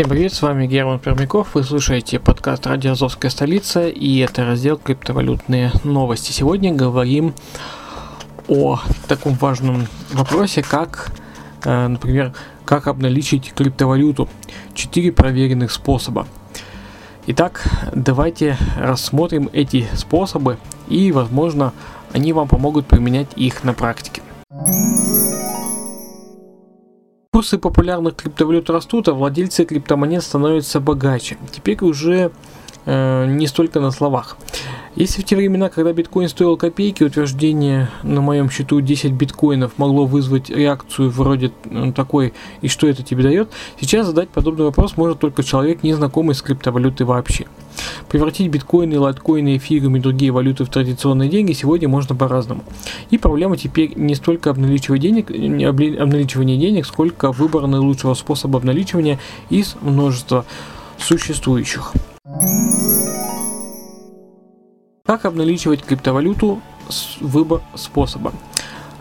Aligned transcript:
Всем 0.00 0.08
привет, 0.08 0.32
с 0.32 0.40
вами 0.40 0.66
Герман 0.66 0.98
Пермяков, 0.98 1.54
вы 1.54 1.62
слушаете 1.62 2.18
подкаст 2.18 2.66
«Радио 2.66 2.92
Азовская 2.92 3.30
столица» 3.30 3.86
и 3.86 4.20
это 4.20 4.46
раздел 4.46 4.78
«Криптовалютные 4.78 5.72
новости». 5.84 6.32
Сегодня 6.32 6.72
говорим 6.72 7.34
о 8.48 8.80
таком 9.08 9.34
важном 9.34 9.88
вопросе, 10.14 10.62
как, 10.62 11.12
э, 11.66 11.86
например, 11.86 12.32
как 12.64 12.86
обналичить 12.86 13.52
криптовалюту. 13.52 14.26
Четыре 14.72 15.12
проверенных 15.12 15.70
способа. 15.70 16.26
Итак, 17.26 17.62
давайте 17.94 18.56
рассмотрим 18.78 19.50
эти 19.52 19.86
способы 19.92 20.56
и, 20.88 21.12
возможно, 21.12 21.74
они 22.14 22.32
вам 22.32 22.48
помогут 22.48 22.86
применять 22.86 23.28
их 23.36 23.64
на 23.64 23.74
практике. 23.74 24.22
Курсы 27.40 27.56
популярных 27.56 28.16
криптовалют 28.16 28.68
растут, 28.68 29.08
а 29.08 29.14
владельцы 29.14 29.64
криптомонет 29.64 30.22
становятся 30.22 30.78
богаче. 30.78 31.38
Теперь 31.50 31.82
уже 31.82 32.32
э, 32.84 33.26
не 33.28 33.46
столько 33.46 33.80
на 33.80 33.92
словах. 33.92 34.36
Если 34.94 35.22
в 35.22 35.24
те 35.24 35.36
времена, 35.36 35.70
когда 35.70 35.94
биткоин 35.94 36.28
стоил 36.28 36.58
копейки, 36.58 37.02
утверждение 37.02 37.88
на 38.02 38.20
моем 38.20 38.50
счету 38.50 38.82
10 38.82 39.12
биткоинов 39.12 39.78
могло 39.78 40.04
вызвать 40.04 40.50
реакцию 40.50 41.08
вроде 41.08 41.50
э, 41.64 41.92
такой 41.96 42.34
«И 42.60 42.68
что 42.68 42.86
это 42.86 43.02
тебе 43.02 43.22
дает?», 43.22 43.48
сейчас 43.80 44.08
задать 44.08 44.28
подобный 44.28 44.66
вопрос 44.66 44.98
может 44.98 45.18
только 45.18 45.42
человек, 45.42 45.82
не 45.82 45.94
знакомый 45.94 46.34
с 46.34 46.42
криптовалютой 46.42 47.06
вообще. 47.06 47.46
Превратить 48.10 48.48
биткоины, 48.50 48.98
лайткоины, 48.98 49.56
эфиры 49.56 49.86
и 49.86 50.00
другие 50.00 50.32
валюты 50.32 50.64
в 50.64 50.68
традиционные 50.68 51.28
деньги 51.28 51.52
сегодня 51.52 51.88
можно 51.88 52.16
по-разному. 52.16 52.64
И 53.10 53.18
проблема 53.18 53.56
теперь 53.56 53.92
не 53.96 54.16
столько 54.16 54.50
обналичивания 54.50 55.00
денег, 55.00 55.30
обналичивания 56.00 56.56
денег, 56.56 56.86
сколько 56.86 57.30
выбора 57.30 57.68
наилучшего 57.68 58.14
способа 58.14 58.58
обналичивания 58.58 59.20
из 59.48 59.76
множества 59.80 60.44
существующих. 60.98 61.92
Как 65.04 65.24
обналичивать 65.24 65.82
криптовалюту? 65.84 66.60
С- 66.88 67.18
Выбор 67.20 67.60
способа. 67.76 68.32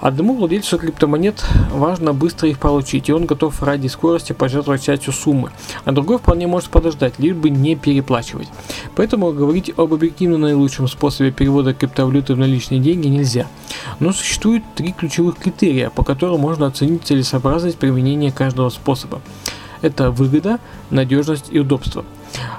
Одному 0.02 0.36
владельцу 0.36 0.78
криптомонет 0.78 1.44
важно 1.72 2.14
быстро 2.14 2.48
их 2.48 2.60
получить, 2.60 3.10
и 3.10 3.14
он 3.14 3.26
готов 3.26 3.62
ради 3.62 3.88
скорости 3.88 4.32
пожертвовать 4.32 4.84
частью 4.84 5.12
суммы, 5.12 5.52
а 5.84 5.92
другой 5.92 6.20
вполне 6.20 6.48
может 6.48 6.70
подождать, 6.70 7.20
лишь 7.20 7.36
бы 7.36 7.50
не 7.50 7.76
переплачивать. 7.76 8.48
Поэтому 8.96 9.34
говорить 9.34 9.72
об 9.76 9.94
объективно 9.94 10.38
наилучшем 10.38 10.88
способе 10.88 11.32
перевода 11.32 11.74
криптовалюты 11.74 12.34
в 12.34 12.38
наличные 12.38 12.80
деньги 12.80 13.08
нельзя. 13.08 13.48
Но 14.00 14.14
существует 14.14 14.64
три 14.76 14.94
ключевых 14.94 15.38
критерия, 15.38 15.90
по 15.90 16.04
которым 16.04 16.40
можно 16.40 16.68
оценить 16.68 17.04
целесообразность 17.04 17.78
применения 17.78 18.32
каждого 18.32 18.70
способа. 18.70 19.22
Это 19.82 20.12
выгода, 20.12 20.60
надежность 20.90 21.48
и 21.52 21.60
удобство. 21.60 22.06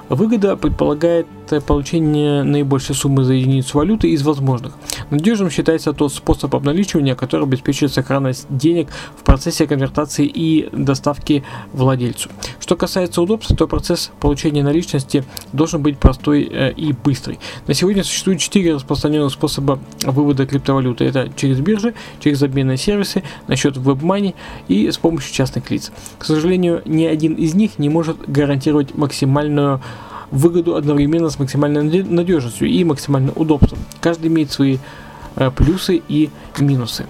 Выгода 0.09 0.57
предполагает 0.57 1.27
получение 1.65 2.43
наибольшей 2.43 2.95
суммы 2.95 3.23
за 3.23 3.33
единицу 3.33 3.77
валюты 3.77 4.09
из 4.09 4.23
возможных. 4.23 4.73
Надежным 5.11 5.49
считается 5.49 5.91
тот 5.91 6.13
способ 6.13 6.55
обналичивания, 6.55 7.15
который 7.15 7.45
обеспечивает 7.45 7.93
сохранность 7.93 8.47
денег 8.49 8.89
в 9.17 9.23
процессе 9.23 9.67
конвертации 9.67 10.25
и 10.25 10.69
доставки 10.71 11.43
владельцу. 11.73 12.29
Что 12.59 12.77
касается 12.77 13.21
удобства, 13.21 13.55
то 13.55 13.67
процесс 13.67 14.11
получения 14.21 14.63
наличности 14.63 15.25
должен 15.51 15.83
быть 15.83 15.97
простой 15.97 16.43
э, 16.49 16.71
и 16.71 16.93
быстрый. 16.93 17.39
На 17.67 17.73
сегодня 17.73 18.05
существует 18.05 18.39
четыре 18.39 18.75
распространенных 18.75 19.33
способа 19.33 19.79
вывода 20.03 20.47
криптовалюты. 20.47 21.03
Это 21.03 21.29
через 21.35 21.59
биржи, 21.59 21.93
через 22.21 22.41
обменные 22.41 22.77
сервисы, 22.77 23.23
на 23.47 23.57
счет 23.57 23.75
WebMoney 23.75 24.33
и 24.69 24.89
с 24.89 24.97
помощью 24.97 25.33
частных 25.33 25.69
лиц. 25.69 25.91
К 26.17 26.23
сожалению, 26.23 26.81
ни 26.85 27.03
один 27.03 27.33
из 27.33 27.53
них 27.53 27.79
не 27.79 27.89
может 27.89 28.17
гарантировать 28.29 28.95
максимальную 28.95 29.81
выгоду 30.31 30.75
одновременно 30.75 31.29
с 31.29 31.37
максимальной 31.39 31.83
наде- 31.83 32.03
надежностью 32.09 32.67
и 32.67 32.83
максимальным 32.83 33.33
удобством. 33.35 33.79
Каждый 33.99 34.27
имеет 34.27 34.51
свои 34.51 34.77
э, 35.35 35.51
плюсы 35.51 36.01
и 36.07 36.29
минусы. 36.59 37.05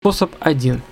Способ 0.00 0.30
1. 0.40 0.82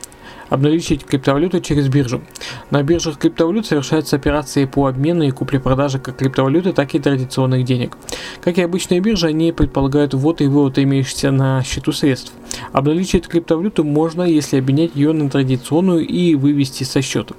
Обналичить 0.49 1.05
криптовалюту 1.05 1.61
через 1.61 1.89
биржу. 1.89 2.23
На 2.71 2.83
биржах 2.83 3.19
криптовалют 3.19 3.67
совершаются 3.67 4.17
операции 4.17 4.65
по 4.65 4.87
обмену 4.87 5.25
и 5.25 5.31
купле-продаже 5.31 5.99
как 5.99 6.17
криптовалюты, 6.17 6.73
так 6.73 6.95
и 6.95 6.99
традиционных 6.99 7.65
денег. 7.65 7.97
Как 8.43 8.59
и 8.59 8.63
обычные 8.63 9.01
биржи, 9.01 9.27
они 9.27 9.53
предполагают 9.53 10.15
ввод 10.15 10.41
и 10.41 10.47
вывод 10.47 10.79
имеющихся 10.79 11.31
на 11.31 11.63
счету 11.65 11.93
средств. 11.93 12.33
Обналичить 12.73 13.27
криптовалюту 13.27 13.85
можно, 13.85 14.23
если 14.23 14.59
обменять 14.59 14.93
ее 14.95 15.13
на 15.13 15.29
традиционную 15.29 16.07
и 16.07 16.35
вывести 16.35 16.85
со 16.85 17.03
счета. 17.03 17.35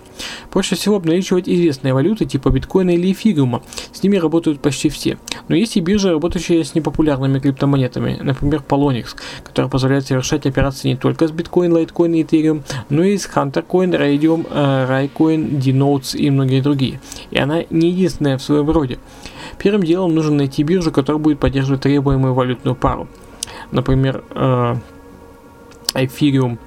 Проще 0.50 0.76
всего 0.76 0.96
обналичивать 0.96 1.48
известные 1.48 1.94
валюты 1.94 2.26
типа 2.26 2.50
биткоина 2.50 2.92
или 2.92 3.12
эфириума. 3.12 3.62
С 3.92 4.04
ними 4.04 4.18
работают 4.18 4.62
почти 4.62 4.90
все. 4.90 5.18
Но 5.48 5.56
есть 5.56 5.78
и 5.78 5.82
биржи, 5.82 6.10
работающие 6.10 6.64
с 6.64 6.76
непопулярными 6.76 7.40
криптомонетами, 7.40 8.18
например 8.22 8.64
Polonix, 8.68 9.16
которая 9.44 9.70
позволяет 9.70 10.08
совершать 10.08 10.46
операции 10.46 10.90
не 10.90 10.96
только 10.96 11.28
с 11.28 11.32
биткоин, 11.32 11.74
лайткоин 11.74 12.14
и 12.16 12.22
этериум, 12.24 12.64
но 12.96 13.04
и 13.04 13.18
с 13.18 13.28
Huntercoin, 13.28 13.92
Radium, 13.92 14.48
э, 14.50 14.88
Raycoin, 14.90 15.60
Denotes 15.60 16.18
и 16.18 16.30
многие 16.30 16.62
другие. 16.62 17.02
И 17.32 17.38
она 17.38 17.64
не 17.70 17.90
единственная 17.90 18.38
в 18.38 18.42
своем 18.42 18.70
роде. 18.70 19.00
Первым 19.58 19.84
делом 19.84 20.16
нужно 20.16 20.36
найти 20.36 20.64
биржу, 20.64 20.92
которая 20.92 21.22
будет 21.22 21.40
поддерживать 21.40 21.82
требуемую 21.82 22.34
валютную 22.34 22.76
пару. 22.76 23.08
Например, 23.72 24.24
э, 24.32 24.76
Ethereum 25.94 26.58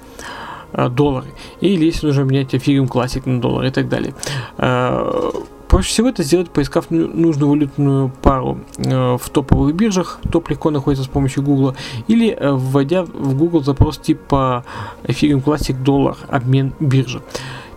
э, 0.73 0.89
доллары. 0.89 1.27
Или 1.61 1.85
если 1.85 2.07
нужно 2.07 2.21
менять 2.23 2.53
Ethereum 2.53 2.87
Classic 2.87 3.27
на 3.27 3.41
доллар 3.41 3.65
и 3.65 3.71
так 3.71 3.89
далее. 3.89 4.13
Проще 5.79 5.91
всего 5.91 6.09
это 6.09 6.23
сделать, 6.23 6.49
поискав 6.49 6.87
ну- 6.89 7.07
нужную 7.07 7.49
валютную 7.49 8.11
пару 8.21 8.57
э, 8.79 9.17
в 9.17 9.29
топовых 9.29 9.73
биржах. 9.73 10.19
Топ 10.29 10.49
легко 10.49 10.71
находится 10.71 11.05
с 11.05 11.07
помощью 11.07 11.41
Google. 11.41 11.73
Или 12.09 12.31
э, 12.37 12.51
вводя 12.51 13.03
в 13.03 13.33
Google 13.33 13.63
запрос 13.63 13.97
типа 13.97 14.65
Ethereum 15.05 15.41
Classic 15.41 15.81
доллар 15.81 16.17
обмен 16.27 16.73
биржи. 16.81 17.21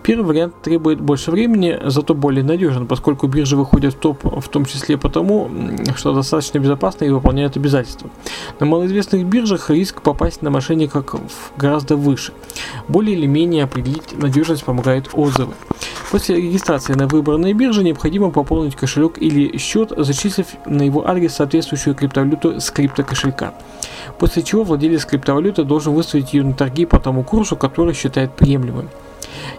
Первый 0.03 0.27
вариант 0.27 0.55
требует 0.63 1.01
больше 1.01 1.31
времени, 1.31 1.79
зато 1.85 2.15
более 2.15 2.43
надежен, 2.43 2.89
поскольку 2.89 3.29
биржи 3.29 3.57
выходят 3.57 3.95
в 3.95 3.99
топ 3.99 4.25
в 4.25 4.49
том 4.49 4.65
числе 4.65 4.99
потому, 4.99 5.49
что 5.95 6.13
достаточно 6.13 6.59
безопасны 6.59 7.05
и 7.05 7.11
выполняют 7.11 7.57
обязательства. 7.57 8.11
На 8.59 8.67
малоизвестных 8.67 9.25
биржах 9.25 9.71
риск 9.71 10.03
попасть 10.03 10.43
на 10.43 10.51
мошенников 10.51 11.53
гораздо 11.57 11.97
выше. 11.97 12.33
Более 12.89 13.17
или 13.17 13.27
менее 13.27 13.63
определить 13.63 14.21
надежность 14.21 14.65
помогают 14.65 15.11
отзывы. 15.13 15.53
После 16.13 16.37
регистрации 16.37 16.93
на 16.93 17.09
выбранной 17.09 17.55
бирже 17.55 17.83
необходимо 17.83 18.31
пополнить 18.31 18.77
кошелек 18.77 19.17
или 19.17 19.57
счет, 19.57 19.95
зачислив 19.97 20.47
на 20.67 20.83
его 20.83 21.09
адрес 21.09 21.37
соответствующую 21.37 21.95
криптовалюту 21.95 22.61
с 22.61 22.71
криптокошелька. 22.71 23.55
После 24.19 24.43
чего 24.43 24.63
владелец 24.63 25.07
криптовалюты 25.07 25.65
должен 25.65 25.95
выставить 25.95 26.35
ее 26.35 26.45
на 26.45 26.53
торги 26.53 26.85
по 26.85 27.01
тому 27.01 27.25
курсу, 27.25 27.57
который 27.57 27.95
считает 27.95 28.37
приемлемым. 28.37 28.91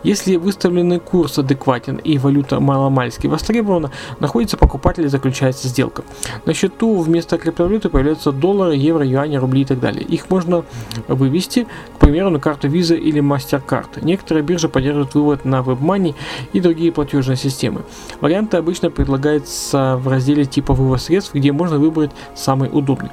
Если 0.04 0.36
выставленный 0.36 1.00
курс 1.00 1.40
адекватен 1.40 1.98
и 1.98 2.18
валюта 2.18 2.60
маломальски 2.60 3.28
востребована, 3.28 3.92
находится 4.20 4.58
покупатель 4.58 5.06
и 5.06 5.08
заключается 5.08 5.68
сделка. 5.68 6.04
На 6.46 6.54
счету 6.54 7.00
вместо 7.00 7.38
криптовалюты 7.38 7.90
появляются 7.90 8.32
доллары, 8.32 8.76
евро, 8.76 9.06
юани, 9.06 9.38
рубли 9.38 9.62
и 9.62 9.66
так 9.66 9.80
далее. 9.80 10.04
Их 10.04 10.30
можно 10.30 10.64
вывести, 11.08 11.68
к 11.96 12.00
примеру, 12.00 12.30
на 12.30 12.40
карту 12.40 12.68
Visa 12.68 12.98
или 12.98 13.22
MasterCard. 13.22 14.04
Некоторые 14.04 14.44
биржи 14.44 14.70
поддерживают 14.70 15.14
вывод 15.16 15.46
на 15.46 15.62
WebMoney 15.62 16.16
и 16.54 16.60
другие 16.60 16.92
платежные 16.92 17.38
системы. 17.38 17.82
Варианты 18.22 18.58
обычно 18.58 18.90
предлагаются 18.90 19.98
в 19.98 20.08
разделе 20.08 20.46
типа 20.46 20.74
вывод 20.74 21.02
средств, 21.02 21.34
где 21.34 21.52
можно 21.52 21.78
выбрать 21.78 22.12
самый 22.36 22.70
удобный. 22.72 23.10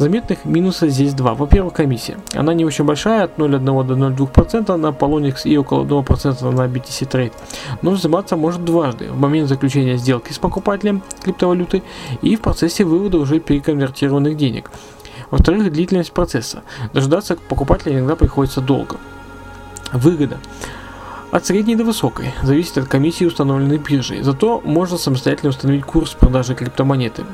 Заметных 0.00 0.46
минусов 0.46 0.88
здесь 0.88 1.12
два. 1.12 1.34
Во-первых, 1.34 1.74
комиссия. 1.74 2.16
Она 2.32 2.54
не 2.54 2.64
очень 2.64 2.86
большая, 2.86 3.24
от 3.24 3.36
0,1 3.36 3.84
до 3.84 3.94
0,2% 3.94 4.76
на 4.76 4.86
Polonix 4.86 5.42
и 5.44 5.58
около 5.58 5.84
1% 5.84 6.50
на 6.52 6.62
BTC 6.62 7.06
Trade. 7.06 7.32
Но 7.82 7.90
взиматься 7.90 8.34
может 8.38 8.64
дважды. 8.64 9.10
В 9.10 9.20
момент 9.20 9.50
заключения 9.50 9.98
сделки 9.98 10.32
с 10.32 10.38
покупателем 10.38 11.02
криптовалюты 11.22 11.82
и 12.22 12.34
в 12.36 12.40
процессе 12.40 12.84
вывода 12.84 13.18
уже 13.18 13.40
переконвертированных 13.40 14.38
денег. 14.38 14.70
Во-вторых, 15.30 15.70
длительность 15.70 16.12
процесса. 16.12 16.62
Дождаться 16.94 17.36
покупателя 17.36 17.98
иногда 17.98 18.16
приходится 18.16 18.62
долго. 18.62 18.96
Выгода. 19.92 20.38
От 21.30 21.46
средней 21.46 21.76
до 21.76 21.84
высокой, 21.84 22.34
зависит 22.42 22.76
от 22.78 22.88
комиссии, 22.88 23.24
установленной 23.24 23.78
биржей. 23.78 24.22
Зато 24.22 24.60
можно 24.64 24.98
самостоятельно 24.98 25.50
установить 25.50 25.84
курс 25.84 26.14
продажи 26.14 26.56
криптомонеты. 26.56 27.24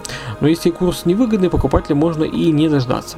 Но 0.41 0.49
если 0.49 0.69
курс 0.69 1.07
невыгодный, 1.07 1.49
покупателя 1.49 1.95
можно 1.95 2.25
и 2.25 2.53
не 2.53 2.69
дождаться. 2.69 3.17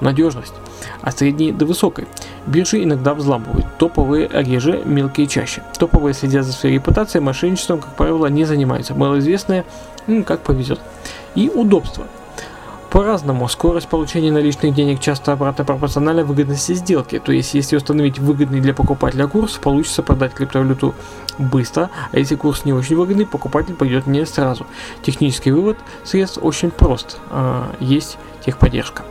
Надежность. 0.00 0.54
От 1.02 1.18
средней 1.18 1.52
до 1.52 1.66
высокой. 1.66 2.08
Биржи 2.46 2.82
иногда 2.82 3.12
взламывают. 3.12 3.66
Топовые 3.78 4.30
реже, 4.32 4.80
мелкие 4.86 5.26
чаще. 5.26 5.62
Топовые 5.78 6.14
следят 6.14 6.46
за 6.46 6.52
своей 6.52 6.76
репутацией, 6.76 7.22
мошенничеством, 7.22 7.80
как 7.80 7.94
правило, 7.94 8.26
не 8.26 8.46
занимаются. 8.46 8.94
Малоизвестные, 8.94 9.66
как 10.26 10.40
повезет. 10.40 10.80
И 11.34 11.50
удобство. 11.50 12.06
По-разному. 12.94 13.48
Скорость 13.48 13.88
получения 13.88 14.30
наличных 14.30 14.72
денег 14.72 15.00
часто 15.00 15.32
обратно 15.32 15.64
пропорциональна 15.64 16.22
выгодности 16.22 16.74
сделки. 16.74 17.18
То 17.18 17.32
есть, 17.32 17.52
если 17.52 17.74
установить 17.74 18.20
выгодный 18.20 18.60
для 18.60 18.72
покупателя 18.72 19.26
курс, 19.26 19.54
получится 19.56 20.04
продать 20.04 20.32
криптовалюту 20.32 20.94
быстро, 21.36 21.90
а 22.12 22.18
если 22.20 22.36
курс 22.36 22.64
не 22.64 22.72
очень 22.72 22.94
выгодный, 22.94 23.26
покупатель 23.26 23.74
пойдет 23.74 24.06
не 24.06 24.24
сразу. 24.24 24.64
Технический 25.02 25.50
вывод 25.50 25.76
средств 26.04 26.38
очень 26.40 26.70
прост. 26.70 27.18
А, 27.32 27.68
есть 27.80 28.16
техподдержка. 28.46 29.02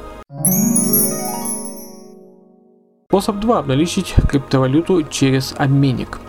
Способ 3.09 3.41
2. 3.41 3.59
Обналичить 3.59 4.15
криптовалюту 4.29 5.03
через 5.03 5.53
обменник. 5.57 6.19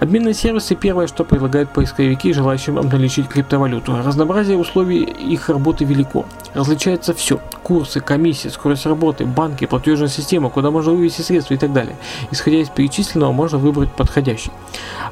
Обменные 0.00 0.34
сервисы– 0.34 0.74
первое, 0.80 1.08
что 1.08 1.24
предлагают 1.24 1.70
поисковики, 1.70 2.32
желающим 2.32 2.78
обналичить 2.78 3.28
криптовалюту. 3.28 3.96
Разнообразие 4.02 4.56
условий 4.56 5.02
их 5.02 5.50
работы 5.50 5.84
велико. 5.84 6.24
Различается 6.54 7.14
все– 7.14 7.40
курсы, 7.64 8.00
комиссии, 8.00 8.48
скорость 8.48 8.86
работы, 8.86 9.26
банки, 9.26 9.66
платежная 9.66 10.08
система, 10.08 10.50
куда 10.50 10.70
можно 10.70 10.92
вывести 10.92 11.22
средства 11.22 11.54
и 11.54 11.56
так 11.56 11.72
далее. 11.72 11.96
Исходя 12.30 12.58
из 12.58 12.68
перечисленного, 12.68 13.32
можно 13.32 13.58
выбрать 13.58 13.92
подходящий. 13.92 14.52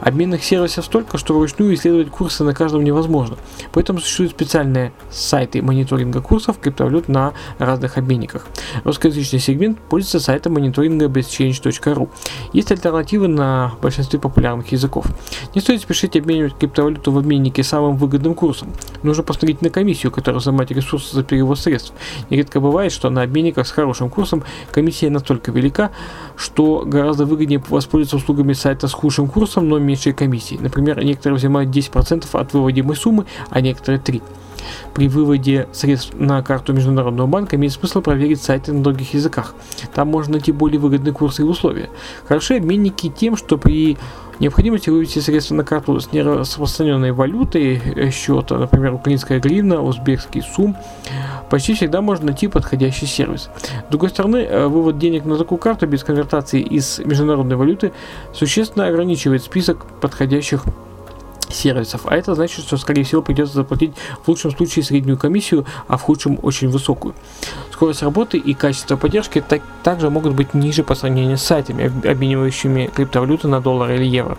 Обменных 0.00 0.44
сервисов 0.44 0.84
столько, 0.84 1.18
что 1.18 1.34
вручную 1.34 1.74
исследовать 1.74 2.10
курсы 2.10 2.44
на 2.44 2.54
каждом 2.54 2.84
невозможно. 2.84 3.36
Поэтому 3.72 3.98
существуют 4.00 4.32
специальные 4.32 4.92
сайты 5.10 5.62
мониторинга 5.62 6.20
курсов 6.20 6.58
криптовалют 6.58 7.08
на 7.08 7.32
разных 7.58 7.98
обменниках. 7.98 8.46
Русскоязычный 8.84 9.40
сегмент 9.40 9.80
пользуется 9.80 10.20
сайтом 10.20 10.54
мониторинга 10.54 11.06
bestchange.ru. 11.06 12.08
Есть 12.52 12.70
альтернативы 12.70 13.28
на 13.28 13.72
большинстве 13.82 14.20
популярных 14.20 14.70
языков. 14.72 15.06
Не 15.54 15.60
стоит 15.60 15.80
спешить 15.80 16.16
обменивать 16.16 16.54
криптовалюту 16.56 17.10
в 17.10 17.18
обменнике 17.18 17.62
самым 17.64 17.96
выгодным 17.96 18.34
курсом. 18.34 18.72
Нужно 19.02 19.22
посмотреть 19.22 19.62
на 19.62 19.70
комиссию, 19.70 20.12
которая 20.12 20.40
занимает 20.40 20.70
ресурсы 20.70 21.14
за 21.14 21.22
перевод 21.22 21.58
средств. 21.58 21.93
Нередко 22.31 22.60
бывает, 22.60 22.93
что 22.93 23.10
на 23.10 23.22
обменниках 23.22 23.66
с 23.66 23.70
хорошим 23.70 24.10
курсом 24.10 24.43
комиссия 24.70 25.10
настолько 25.10 25.50
велика, 25.50 25.90
что 26.37 26.84
гораздо 26.87 27.26
выгоднее 27.26 27.62
воспользоваться 27.69 28.16
услугами 28.16 28.52
сайта 28.52 28.88
с 28.88 28.93
худшим 28.93 29.28
курсом, 29.28 29.69
но 29.69 29.78
меньшей 29.78 30.12
комиссией. 30.12 30.60
Например, 30.60 31.02
некоторые 31.02 31.38
взимают 31.38 31.70
10% 31.70 32.26
от 32.32 32.52
выводимой 32.52 32.96
суммы, 32.96 33.26
а 33.50 33.60
некоторые 33.60 34.00
3%. 34.00 34.22
При 34.94 35.08
выводе 35.08 35.68
средств 35.72 36.14
на 36.14 36.42
карту 36.42 36.72
Международного 36.72 37.26
банка 37.26 37.56
имеет 37.56 37.72
смысл 37.72 38.00
проверить 38.00 38.42
сайты 38.42 38.72
на 38.72 38.82
других 38.82 39.14
языках. 39.14 39.54
Там 39.94 40.08
можно 40.08 40.32
найти 40.32 40.52
более 40.52 40.78
выгодные 40.78 41.12
курсы 41.12 41.42
и 41.42 41.44
условия. 41.44 41.90
Хороши 42.26 42.56
обменники 42.56 43.08
тем, 43.08 43.36
что 43.36 43.58
при 43.58 43.96
необходимости 44.42 44.90
вывести 44.90 45.20
средства 45.20 45.54
на 45.54 45.64
карту 45.64 45.98
с 46.00 46.12
нераспространенной 46.12 47.12
валютой 47.12 47.76
э, 47.76 48.10
счета, 48.10 48.58
например, 48.58 48.94
украинская 48.94 49.40
гривна, 49.40 49.80
узбекский 49.82 50.42
сум, 50.42 50.76
почти 51.48 51.74
всегда 51.74 52.00
можно 52.00 52.26
найти 52.26 52.48
подходящий 52.48 53.06
сервис. 53.06 53.50
С 53.86 53.90
другой 53.90 54.10
стороны, 54.10 54.38
э, 54.38 54.66
вывод 54.66 54.98
денег 54.98 55.24
на 55.24 55.36
такую 55.36 55.58
карту 55.58 55.86
без 55.86 56.02
конвертации 56.02 56.60
из 56.60 56.98
международной 56.98 57.56
валюты 57.56 57.92
существенно 58.32 58.86
ограничивает 58.86 59.42
список 59.42 59.86
подходящих 60.00 60.64
сервисов, 61.52 62.02
а 62.04 62.16
это 62.16 62.34
значит, 62.34 62.64
что 62.64 62.76
скорее 62.76 63.04
всего 63.04 63.22
придется 63.22 63.54
заплатить 63.54 63.93
в 64.22 64.28
лучшем 64.28 64.50
случае 64.50 64.84
среднюю 64.84 65.19
комиссию, 65.19 65.66
а 65.88 65.96
в 65.96 66.02
худшем 66.02 66.38
очень 66.43 66.69
высокую. 66.69 67.14
Скорость 67.72 68.02
работы 68.02 68.38
и 68.38 68.54
качество 68.54 68.96
поддержки 68.96 69.44
так, 69.46 69.62
также 69.82 70.10
могут 70.10 70.34
быть 70.34 70.54
ниже 70.54 70.84
по 70.84 70.94
сравнению 70.94 71.38
с 71.38 71.43
сайтами, 71.43 71.93
обменивающими 72.08 72.90
криптовалюты 72.94 73.49
на 73.49 73.60
доллары 73.60 73.96
или 73.96 74.04
евро. 74.04 74.38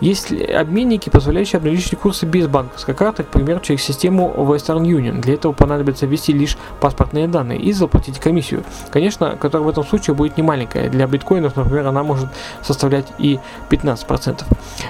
Есть 0.00 0.32
обменники, 0.32 1.08
позволяющие 1.08 1.58
обналичить 1.58 1.98
курсы 1.98 2.26
без 2.26 2.46
банковской 2.48 2.94
карты, 2.94 3.22
к 3.22 3.28
примеру, 3.28 3.60
через 3.60 3.82
систему 3.82 4.32
Western 4.36 4.82
Union. 4.82 5.20
Для 5.20 5.34
этого 5.34 5.52
понадобится 5.52 6.06
ввести 6.06 6.32
лишь 6.32 6.58
паспортные 6.80 7.28
данные 7.28 7.58
и 7.58 7.72
заплатить 7.72 8.18
комиссию. 8.18 8.62
Конечно, 8.90 9.36
которая 9.36 9.66
в 9.66 9.70
этом 9.70 9.84
случае 9.84 10.14
будет 10.14 10.36
не 10.36 10.42
маленькая. 10.42 10.90
Для 10.90 11.06
биткоинов, 11.06 11.56
например, 11.56 11.86
она 11.86 12.02
может 12.02 12.28
составлять 12.62 13.06
и 13.18 13.38
15%. 13.70 14.44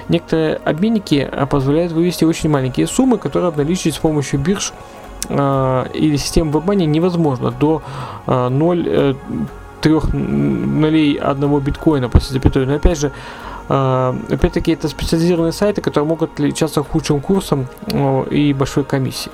Некоторые 0.09 0.57
обменники 0.65 1.29
а, 1.31 1.47
позволяют 1.47 1.93
вывести 1.93 2.25
очень 2.25 2.51
маленькие 2.51 2.87
суммы, 2.87 3.19
которые 3.19 3.49
обналичить 3.49 3.95
с 3.95 3.99
помощью 3.99 4.41
бирж 4.41 4.73
э, 5.29 5.87
или 5.95 6.17
систем 6.17 6.51
WebMoney 6.51 6.87
невозможно 6.87 7.51
до 7.51 7.83
э, 8.27 8.49
0 8.49 8.85
э, 8.89 9.15
трех 9.81 10.13
нулей 10.13 11.15
одного 11.15 11.61
биткоина 11.61 12.09
после 12.09 12.33
запятой. 12.33 12.67
Но 12.67 12.75
опять 12.75 12.99
же, 12.99 13.09
а, 13.09 13.56
опять-таки, 13.69 14.73
это 14.73 14.89
специализированные 14.89 15.53
сайты, 15.53 15.81
которые 15.81 16.09
могут 16.09 16.33
отличаться 16.35 16.83
худшим 16.83 17.21
курсом 17.21 17.67
и 18.31 18.55
большой 18.57 18.85
комиссией. 18.85 19.33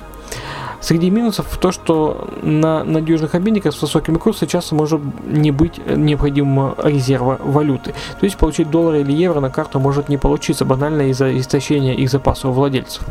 Среди 0.83 1.09
минусов 1.09 1.57
то, 1.61 1.71
что 1.71 2.27
на 2.41 2.83
надежных 2.83 3.35
обменниках 3.35 3.73
с 3.73 3.81
высокими 3.81 4.17
курсами 4.17 4.49
часто 4.49 4.75
может 4.75 4.99
не 5.25 5.51
быть 5.51 5.79
необходимого 5.87 6.75
резерва 6.83 7.39
валюты. 7.41 7.93
То 8.19 8.25
есть 8.25 8.35
получить 8.35 8.69
доллары 8.69 8.99
или 8.99 9.13
евро 9.13 9.39
на 9.39 9.49
карту 9.49 9.79
может 9.79 10.09
не 10.09 10.17
получиться 10.17 10.65
банально 10.65 11.03
из-за 11.03 11.39
истощения 11.39 11.93
их 11.93 12.09
запасов 12.09 12.51
у 12.51 12.51
владельцев. 12.51 13.01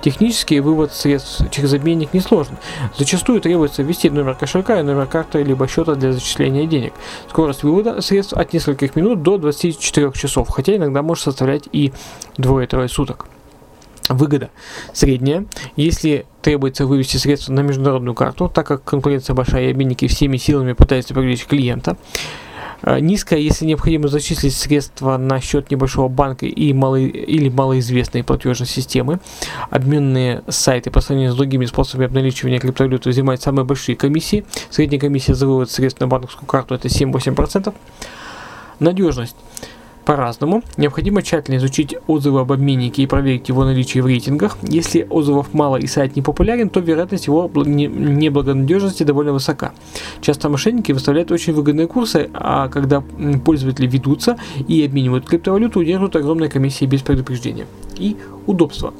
Технически 0.00 0.60
вывод 0.60 0.92
средств 0.92 1.42
через 1.50 1.74
обменник 1.74 2.14
несложен. 2.14 2.56
Зачастую 2.96 3.40
требуется 3.40 3.82
ввести 3.82 4.10
номер 4.10 4.36
кошелька 4.36 4.78
и 4.78 4.84
номер 4.84 5.06
карты 5.06 5.42
либо 5.42 5.66
счета 5.66 5.96
для 5.96 6.12
зачисления 6.12 6.68
денег. 6.68 6.92
Скорость 7.28 7.64
вывода 7.64 8.00
средств 8.00 8.34
от 8.34 8.52
нескольких 8.52 8.94
минут 8.94 9.24
до 9.24 9.38
24 9.38 10.12
часов, 10.12 10.50
хотя 10.50 10.76
иногда 10.76 11.02
может 11.02 11.24
составлять 11.24 11.64
и 11.72 11.92
двое-трое 12.36 12.88
суток. 12.88 13.26
Выгода 14.08 14.50
средняя. 14.92 15.44
Если 15.76 16.26
требуется 16.42 16.86
вывести 16.86 17.16
средства 17.16 17.52
на 17.52 17.60
международную 17.60 18.14
карту, 18.14 18.48
так 18.48 18.66
как 18.66 18.84
конкуренция 18.84 19.34
большая 19.34 19.66
и 19.66 19.70
обменники 19.70 20.06
всеми 20.06 20.36
силами 20.36 20.72
пытаются 20.72 21.14
привлечь 21.14 21.46
клиента. 21.46 21.96
Э, 22.82 23.00
низкая, 23.00 23.40
если 23.40 23.64
необходимо 23.66 24.08
зачислить 24.08 24.54
средства 24.54 25.16
на 25.16 25.40
счет 25.40 25.70
небольшого 25.70 26.08
банка 26.08 26.46
и 26.46 26.72
мало, 26.72 26.96
или 26.96 27.48
малоизвестной 27.48 28.22
платежной 28.22 28.68
системы. 28.68 29.20
Обменные 29.70 30.42
сайты 30.48 30.90
по 30.90 31.00
сравнению 31.00 31.32
с 31.32 31.36
другими 31.36 31.64
способами 31.66 32.06
обналичивания 32.06 32.60
криптовалюты 32.60 33.10
взимают 33.10 33.42
самые 33.42 33.64
большие 33.64 33.96
комиссии. 33.96 34.44
Средняя 34.70 35.00
комиссия 35.00 35.34
за 35.34 35.46
вывод 35.46 35.70
средств 35.70 36.00
на 36.00 36.06
банковскую 36.06 36.46
карту 36.46 36.74
это 36.74 36.88
7-8%. 36.88 37.74
Надежность 38.78 39.36
по-разному. 40.08 40.62
Необходимо 40.78 41.22
тщательно 41.22 41.56
изучить 41.56 41.94
отзывы 42.06 42.40
об 42.40 42.50
обменнике 42.50 43.02
и 43.02 43.06
проверить 43.06 43.50
его 43.50 43.66
наличие 43.66 44.02
в 44.02 44.06
рейтингах. 44.06 44.56
Если 44.62 45.06
отзывов 45.10 45.52
мало 45.52 45.76
и 45.76 45.86
сайт 45.86 46.16
не 46.16 46.22
популярен, 46.22 46.70
то 46.70 46.80
вероятность 46.80 47.26
его 47.26 47.50
неблагонадежности 47.54 49.02
довольно 49.02 49.34
высока. 49.34 49.72
Часто 50.22 50.48
мошенники 50.48 50.92
выставляют 50.92 51.30
очень 51.30 51.52
выгодные 51.52 51.86
курсы, 51.86 52.30
а 52.32 52.68
когда 52.68 53.02
пользователи 53.44 53.86
ведутся 53.86 54.38
и 54.66 54.82
обменивают 54.82 55.26
криптовалюту, 55.26 55.80
удерживают 55.80 56.16
огромные 56.16 56.48
комиссии 56.48 56.86
без 56.86 57.02
предупреждения. 57.02 57.66
И 57.98 58.16
удобство. 58.46 58.94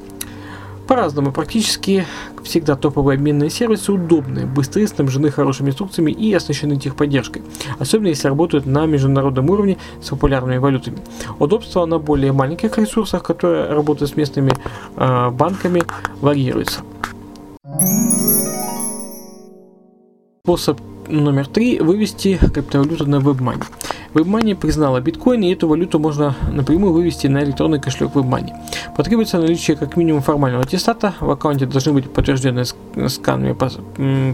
По-разному, 0.89 1.33
практически 1.33 2.07
всегда 2.43 2.75
топовые 2.75 3.17
обменные 3.17 3.51
сервисы 3.51 3.93
удобны, 3.93 4.47
быстрые, 4.47 4.89
снабжены 4.89 5.31
хорошими 5.31 5.69
инструкциями 5.69 6.13
и 6.13 6.33
оснащены 6.33 6.79
техподдержкой, 6.79 7.43
особенно 7.79 8.09
если 8.09 8.27
работают 8.27 8.65
на 8.65 8.87
международном 8.87 9.51
уровне 9.51 9.77
с 10.03 10.09
популярными 10.09 10.57
валютами. 10.57 10.97
Удобство 11.39 11.85
на 11.85 11.99
более 11.99 12.33
маленьких 12.33 12.79
ресурсах, 12.79 13.23
которые 13.23 13.67
работают 13.67 14.11
с 14.11 14.17
местными 14.17 14.53
э, 14.97 15.31
банками, 15.31 15.83
варьируется. 16.23 16.81
Способ 20.43 20.81
номер 21.09 21.47
три– 21.47 21.79
вывести 21.81 22.37
криптовалюту 22.37 23.07
на 23.07 23.17
WebMoney. 23.17 23.65
WebMoney 24.15 24.55
признала 24.55 25.01
биткоин, 25.01 25.43
и 25.43 25.53
эту 25.53 25.69
валюту 25.69 25.99
можно 25.99 26.35
напрямую 26.51 26.93
вывести 26.93 27.27
на 27.27 27.43
электронный 27.45 27.81
кошелек 27.81 28.13
WebMoney. 28.15 28.53
Потребуется 28.97 29.39
наличие 29.39 29.77
как 29.77 29.97
минимум 29.97 30.23
формального 30.23 30.65
аттестата, 30.65 31.15
в 31.21 31.31
аккаунте 31.31 31.67
должны 31.67 31.93
быть 31.93 32.11
подтверждены 32.11 32.65
сканами 33.09 33.57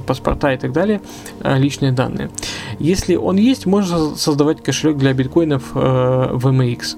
паспорта 0.06 0.52
и 0.52 0.56
так 0.58 0.72
далее, 0.72 1.00
а, 1.40 1.58
личные 1.58 1.92
данные. 1.92 2.30
Если 2.78 3.16
он 3.16 3.36
есть, 3.36 3.66
можно 3.66 4.14
создавать 4.16 4.62
кошелек 4.62 4.96
для 4.96 5.12
биткоинов 5.12 5.72
э, 5.74 5.78
в 6.32 6.46
MX. 6.46 6.96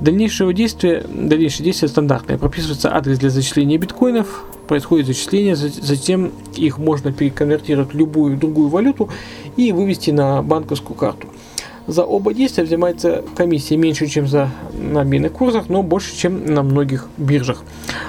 Дальнейшего 0.00 0.52
действия, 0.52 1.04
дальнейшее 1.08 1.64
действие 1.64 1.88
стандартное. 1.88 2.36
Прописывается 2.36 2.94
адрес 2.94 3.18
для 3.18 3.30
зачисления 3.30 3.78
биткоинов, 3.78 4.44
происходит 4.66 5.06
зачисление, 5.06 5.56
затем 5.56 6.32
их 6.54 6.78
можно 6.78 7.12
переконвертировать 7.12 7.92
в 7.92 7.96
любую 7.96 8.36
другую 8.36 8.68
валюту 8.68 9.08
и 9.56 9.72
вывести 9.72 10.10
на 10.10 10.42
банковскую 10.42 10.96
карту. 10.96 11.28
За 11.86 12.04
оба 12.04 12.34
действия 12.34 12.64
взимается 12.64 13.22
комиссия 13.36 13.76
меньше, 13.76 14.08
чем 14.08 14.26
за 14.26 14.50
на 14.74 15.02
обменных 15.02 15.32
курсах, 15.32 15.68
но 15.68 15.84
больше, 15.84 16.16
чем 16.16 16.44
на 16.44 16.62
многих 16.64 17.06
биржах. 17.16 17.62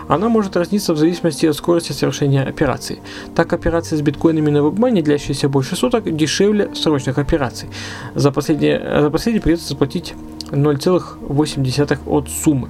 Она 0.08 0.30
может 0.30 0.58
разниться 0.58 0.94
в 0.94 0.98
зависимости 0.98 1.46
от 1.46 1.56
скорости 1.56 1.92
совершения 1.92 2.44
операций. 2.44 3.00
Так, 3.36 3.54
операции 3.54 3.96
с 3.96 4.02
биткоинами 4.02 4.50
на 4.50 4.64
вебмане, 4.64 5.04
длящиеся 5.04 5.48
больше 5.48 5.76
суток, 5.76 6.16
дешевле 6.16 6.74
срочных 6.74 7.20
операций. 7.20 7.70
За 8.16 8.32
последние, 8.32 9.02
за 9.02 9.12
последние 9.12 9.42
придется 9.44 9.70
заплатить 9.70 10.16
0,8 10.50 12.00
от 12.08 12.30
суммы 12.30 12.70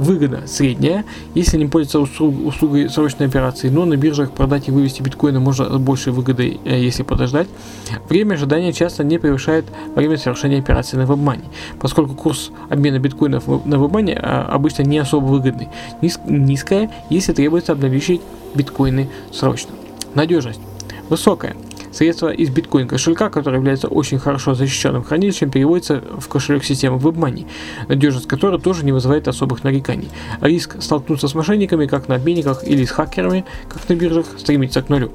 выгода 0.00 0.46
средняя, 0.46 1.04
если 1.34 1.58
не 1.58 1.66
пользоваться 1.66 2.00
услуг, 2.00 2.34
услугой 2.46 2.88
срочной 2.88 3.26
операции, 3.26 3.68
но 3.68 3.84
на 3.84 3.98
биржах 3.98 4.32
продать 4.32 4.68
и 4.68 4.70
вывести 4.70 5.02
биткоины 5.02 5.40
можно 5.40 5.66
с 5.66 5.78
большей 5.78 6.14
выгодой, 6.14 6.58
э, 6.64 6.80
если 6.80 7.02
подождать. 7.02 7.48
Время 8.08 8.34
ожидания 8.34 8.72
часто 8.72 9.04
не 9.04 9.18
превышает 9.18 9.66
время 9.94 10.16
совершения 10.16 10.58
операции 10.58 10.96
на 10.96 11.02
вебмане, 11.02 11.44
поскольку 11.78 12.14
курс 12.14 12.50
обмена 12.70 12.98
биткоинов 12.98 13.46
на 13.66 13.74
вебмане 13.74 14.14
э, 14.14 14.18
обычно 14.18 14.82
не 14.84 14.98
особо 14.98 15.26
выгодный, 15.26 15.68
Низ, 16.00 16.18
низкая, 16.26 16.90
если 17.10 17.34
требуется 17.34 17.72
обналичить 17.72 18.22
биткоины 18.54 19.10
срочно. 19.32 19.72
Надежность 20.14 20.60
высокая. 21.10 21.54
Средства 21.92 22.30
из 22.32 22.50
биткоин 22.50 22.86
кошелька, 22.86 23.30
который 23.30 23.56
является 23.56 23.88
очень 23.88 24.18
хорошо 24.18 24.54
защищенным 24.54 25.02
хранилищем, 25.02 25.50
переводится 25.50 26.02
в 26.18 26.28
кошелек 26.28 26.64
системы 26.64 26.98
WebMoney, 26.98 27.46
надежность 27.88 28.28
которой 28.28 28.60
тоже 28.60 28.84
не 28.84 28.92
вызывает 28.92 29.26
особых 29.28 29.64
нареканий. 29.64 30.08
Риск 30.40 30.76
столкнуться 30.80 31.26
с 31.28 31.34
мошенниками, 31.34 31.86
как 31.86 32.08
на 32.08 32.14
обменниках 32.14 32.66
или 32.66 32.84
с 32.84 32.90
хакерами, 32.90 33.44
как 33.68 33.88
на 33.88 33.94
биржах, 33.94 34.26
стремится 34.38 34.82
к 34.82 34.88
нулю. 34.88 35.10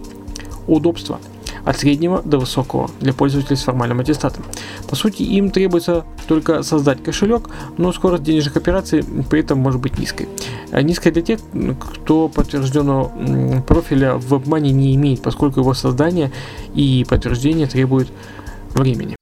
Удобство 0.67 1.19
от 1.65 1.77
среднего 1.77 2.21
до 2.21 2.37
высокого 2.37 2.89
для 2.99 3.13
пользователей 3.13 3.57
с 3.57 3.63
формальным 3.63 3.99
аттестатом. 3.99 4.43
По 4.89 4.95
сути, 4.95 5.23
им 5.23 5.49
требуется 5.49 6.05
только 6.27 6.63
создать 6.63 7.03
кошелек, 7.03 7.49
но 7.77 7.91
скорость 7.91 8.23
денежных 8.23 8.55
операций 8.55 9.03
при 9.29 9.39
этом 9.41 9.59
может 9.59 9.81
быть 9.81 9.97
низкой. 9.97 10.29
А 10.71 10.81
низкая 10.81 11.11
для 11.11 11.21
тех, 11.21 11.39
кто 11.93 12.29
подтвержденного 12.29 13.61
профиля 13.61 14.15
в 14.15 14.33
WebMoney 14.33 14.71
не 14.71 14.95
имеет, 14.95 15.21
поскольку 15.21 15.59
его 15.59 15.73
создание 15.73 16.31
и 16.73 17.05
подтверждение 17.09 17.67
требуют 17.67 18.09
времени. 18.73 19.15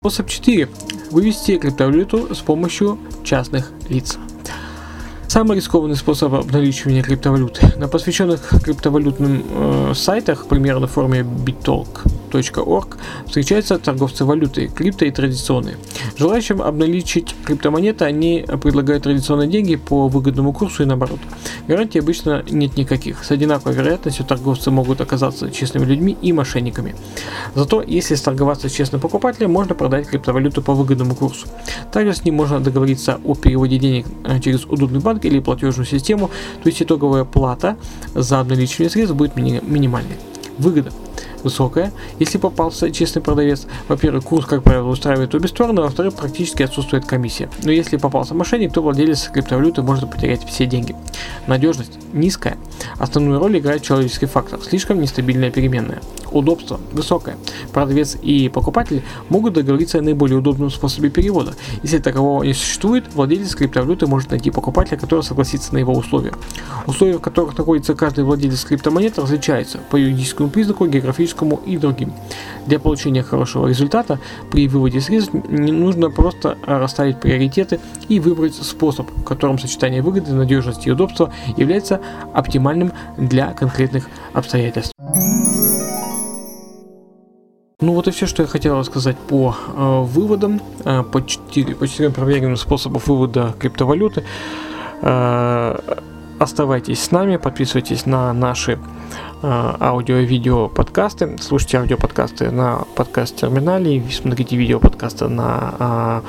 Способ 0.00 0.28
4. 0.28 0.68
Вывести 1.10 1.56
криптовалюту 1.56 2.34
с 2.34 2.38
помощью 2.38 2.98
частных 3.22 3.72
лиц. 3.88 4.18
Самый 5.34 5.56
рискованный 5.56 5.96
способ 5.96 6.32
обналичивания 6.32 7.02
криптовалюты. 7.02 7.72
На 7.76 7.88
посвященных 7.88 8.52
криптовалютным 8.62 9.42
э, 9.50 9.92
сайтах, 9.92 10.46
примерно 10.46 10.82
на 10.82 10.86
форме 10.86 11.22
BitTalk, 11.22 12.06
Org 12.40 12.96
встречаются 13.26 13.78
торговцы 13.78 14.24
валюты, 14.24 14.68
крипто 14.68 15.04
и 15.04 15.10
традиционные. 15.10 15.76
Желающим 16.16 16.62
обналичить 16.62 17.34
криптомонеты 17.44 18.04
они 18.04 18.44
предлагают 18.62 19.04
традиционные 19.04 19.48
деньги 19.48 19.76
по 19.76 20.08
выгодному 20.08 20.52
курсу 20.52 20.82
и 20.82 20.86
наоборот. 20.86 21.20
Гарантий 21.68 21.98
обычно 21.98 22.44
нет 22.50 22.76
никаких. 22.76 23.24
С 23.24 23.30
одинаковой 23.30 23.74
вероятностью 23.74 24.24
торговцы 24.24 24.70
могут 24.70 25.00
оказаться 25.00 25.50
честными 25.50 25.84
людьми 25.84 26.16
и 26.20 26.32
мошенниками. 26.32 26.94
Зато 27.54 27.82
если 27.82 28.14
сторговаться 28.14 28.68
с 28.68 28.72
честным 28.72 29.00
покупателем, 29.00 29.52
можно 29.52 29.74
продать 29.74 30.08
криптовалюту 30.08 30.62
по 30.62 30.74
выгодному 30.74 31.14
курсу. 31.14 31.46
Также 31.92 32.14
с 32.14 32.24
ним 32.24 32.34
можно 32.34 32.60
договориться 32.60 33.20
о 33.24 33.34
переводе 33.34 33.78
денег 33.78 34.06
э, 34.24 34.40
через 34.40 34.64
удобный 34.64 35.00
банк 35.00 35.24
или 35.24 35.38
платежную 35.38 35.86
систему, 35.86 36.30
то 36.62 36.68
есть 36.68 36.82
итоговая 36.82 37.24
плата 37.24 37.76
за 38.14 38.40
обналичивание 38.40 38.90
средств 38.90 39.16
будет 39.16 39.36
мини- 39.36 39.62
минимальной. 39.66 40.16
Выгода 40.58 40.92
высокая, 41.44 41.92
если 42.18 42.38
попался 42.38 42.90
честный 42.90 43.22
продавец. 43.22 43.66
Во-первых, 43.88 44.24
курс, 44.24 44.46
как 44.46 44.62
правило, 44.62 44.88
устраивает 44.88 45.34
обе 45.34 45.48
стороны, 45.48 45.80
а 45.80 45.82
во-вторых, 45.84 46.14
практически 46.14 46.62
отсутствует 46.62 47.04
комиссия. 47.04 47.48
Но 47.62 47.70
если 47.70 47.96
попался 47.96 48.34
мошенник, 48.34 48.72
то 48.72 48.82
владелец 48.82 49.28
криптовалюты 49.32 49.82
может 49.82 50.10
потерять 50.10 50.44
все 50.48 50.66
деньги. 50.66 50.96
Надежность 51.46 51.92
низкая. 52.12 52.56
Основную 52.98 53.38
роль 53.38 53.58
играет 53.58 53.82
человеческий 53.82 54.26
фактор, 54.26 54.60
слишком 54.62 55.00
нестабильная 55.00 55.50
переменная. 55.50 56.00
Удобство 56.34 56.80
высокое. 56.90 57.36
Продавец 57.72 58.16
и 58.20 58.48
покупатель 58.48 59.04
могут 59.28 59.54
договориться 59.54 59.98
о 59.98 60.02
наиболее 60.02 60.38
удобном 60.38 60.68
способе 60.68 61.08
перевода. 61.08 61.54
Если 61.84 61.98
такового 61.98 62.42
не 62.42 62.54
существует, 62.54 63.04
владелец 63.14 63.54
криптовалюты 63.54 64.08
может 64.08 64.30
найти 64.30 64.50
покупателя, 64.50 64.98
который 64.98 65.22
согласится 65.22 65.72
на 65.72 65.78
его 65.78 65.92
условия. 65.92 66.32
Условия, 66.86 67.18
в 67.18 67.20
которых 67.20 67.56
находится 67.56 67.94
каждый 67.94 68.24
владелец 68.24 68.64
криптомонет, 68.64 69.16
различаются 69.16 69.78
по 69.90 69.96
юридическому 69.96 70.48
признаку, 70.50 70.86
географическому 70.86 71.60
и 71.64 71.76
другим. 71.76 72.12
Для 72.66 72.80
получения 72.80 73.22
хорошего 73.22 73.68
результата 73.68 74.18
при 74.50 74.66
выводе 74.66 75.00
средств 75.00 75.34
не 75.48 75.70
нужно 75.70 76.10
просто 76.10 76.58
расставить 76.66 77.20
приоритеты 77.20 77.78
и 78.08 78.18
выбрать 78.18 78.56
способ, 78.56 79.08
в 79.08 79.22
котором 79.22 79.58
сочетание 79.60 80.02
выгоды, 80.02 80.32
надежности 80.32 80.88
и 80.88 80.90
удобства 80.90 81.32
является 81.56 82.00
оптимальным 82.32 82.92
для 83.16 83.52
конкретных 83.52 84.08
обстоятельств. 84.32 84.92
Ну 87.84 87.92
вот 87.92 88.08
и 88.08 88.12
все, 88.12 88.24
что 88.26 88.42
я 88.42 88.48
хотел 88.48 88.78
рассказать 88.78 89.18
по 89.18 89.54
э, 89.54 90.00
выводам, 90.04 90.62
э, 90.86 91.02
по, 91.02 91.20
4, 91.20 91.74
по 91.74 91.86
4 91.86 92.08
проверенным 92.08 92.56
способам 92.56 93.02
вывода 93.04 93.54
криптовалюты. 93.58 94.24
Э, 95.02 95.78
оставайтесь 96.38 97.02
с 97.02 97.10
нами, 97.10 97.36
подписывайтесь 97.36 98.06
на 98.06 98.32
наши 98.32 98.78
э, 99.42 99.76
аудио 99.80 100.16
и 100.16 100.24
видео 100.24 100.68
подкасты, 100.68 101.36
слушайте 101.42 101.76
аудио 101.76 101.98
подкасты 101.98 102.50
на 102.50 102.84
подкаст-терминале, 102.96 104.02
смотрите 104.10 104.56
видео 104.56 104.80
подкасты 104.80 105.28
на 105.28 106.22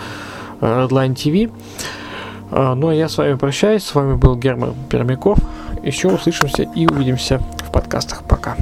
э, 0.59 0.65
Redline 0.88 1.15
TV. 1.15 1.53
Э, 2.51 2.74
ну 2.74 2.89
а 2.89 2.93
я 2.93 3.07
с 3.07 3.17
вами 3.17 3.35
прощаюсь, 3.35 3.85
с 3.85 3.95
вами 3.95 4.15
был 4.15 4.35
Герман 4.35 4.74
Пермяков. 4.89 5.39
Еще 5.83 6.09
услышимся 6.09 6.63
и 6.63 6.85
увидимся 6.85 7.39
в 7.65 7.71
подкастах. 7.71 8.24
Пока. 8.24 8.57